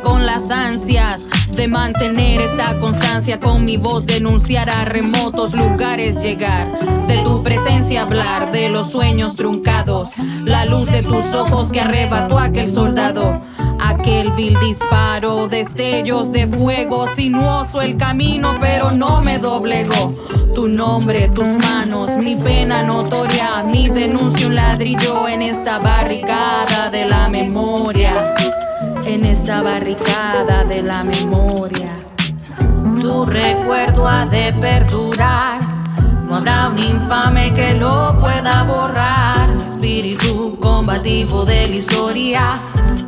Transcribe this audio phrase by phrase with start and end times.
[0.00, 6.66] con las ansias de mantener esta constancia con mi voz, denunciar a remotos lugares, llegar
[7.06, 7.51] de tu presencia,
[7.96, 10.10] hablar de los sueños truncados,
[10.44, 13.40] la luz de tus ojos que arrebató aquel soldado.
[13.80, 20.12] Aquel vil disparo, destellos de fuego, sinuoso el camino, pero no me doblegó.
[20.54, 27.06] Tu nombre, tus manos, mi pena notoria, mi denuncia, un ladrillo en esta barricada de
[27.06, 28.34] la memoria
[29.06, 31.94] en esta barricada de la memoria.
[33.00, 35.60] Tu recuerdo ha de perdurar,
[36.32, 39.50] no habrá un infame que lo pueda borrar.
[39.50, 42.52] Espíritu combativo de la historia,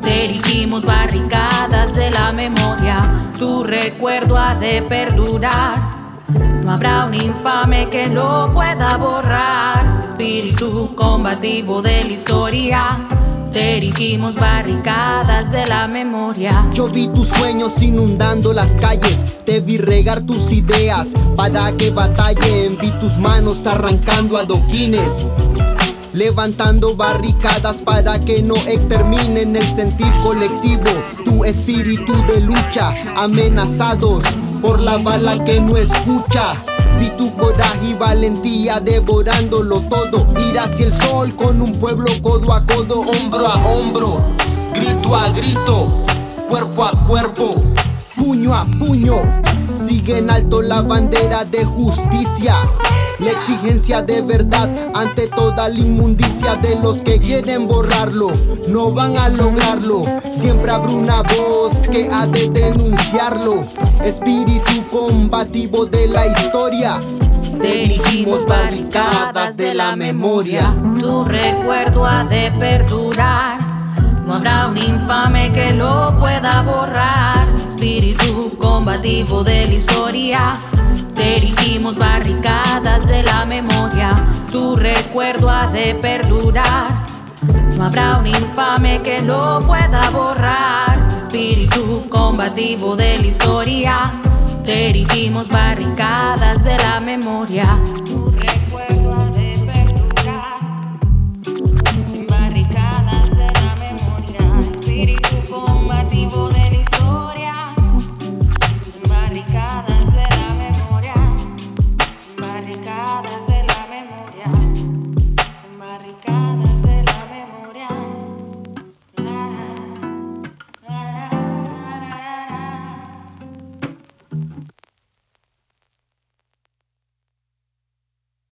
[0.00, 3.32] dirigimos barricadas de la memoria.
[3.36, 5.80] Tu recuerdo ha de perdurar.
[6.62, 10.00] No habrá un infame que lo pueda borrar.
[10.04, 13.17] Espíritu combativo de la historia
[13.58, 16.66] erigimos barricadas de la memoria.
[16.72, 22.78] Yo vi tus sueños inundando las calles, te vi regar tus ideas para que batallen.
[22.78, 25.26] Vi tus manos arrancando adoquines.
[26.12, 30.90] Levantando barricadas para que no exterminen el sentir colectivo,
[31.24, 34.24] tu espíritu de lucha, amenazados
[34.62, 36.56] por la bala que no escucha.
[36.98, 40.26] Vi tu coraje y valentía devorándolo todo.
[40.38, 44.22] Ir hacia el sol con un pueblo codo a codo, hombro a hombro,
[44.74, 46.04] grito a grito,
[46.48, 47.62] cuerpo a cuerpo,
[48.16, 49.47] puño a puño.
[49.88, 52.56] Sigue en alto la bandera de justicia.
[53.20, 58.30] La exigencia de verdad ante toda la inmundicia de los que quieren borrarlo,
[58.68, 60.02] no van a lograrlo.
[60.30, 63.66] Siempre habrá una voz que ha de denunciarlo.
[64.04, 66.98] Espíritu combativo de la historia.
[67.58, 70.76] Dirigimos barricadas de la memoria.
[71.00, 73.58] Tu recuerdo ha de perdurar.
[74.26, 77.17] No habrá un infame que lo pueda borrar.
[78.88, 80.58] Combativo de la historia
[81.14, 84.16] Dirigimos barricadas de la memoria,
[84.50, 87.04] tu recuerdo ha de perdurar.
[87.76, 91.06] No habrá un infame que lo pueda borrar.
[91.18, 94.10] Espíritu combativo de la historia,
[94.64, 97.66] dirigimos barricadas de la memoria.